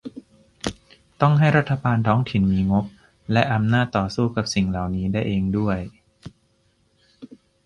[1.21, 2.85] ต้องให้รัฐบาลท้องถิ่นมีงบ
[3.31, 5.77] และอำนาจสู้กับสิ่งเหล่านี้ได้เองด้วย